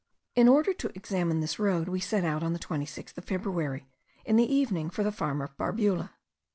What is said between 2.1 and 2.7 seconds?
out on the